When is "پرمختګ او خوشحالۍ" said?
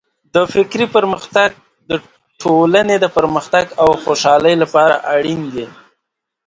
3.17-4.55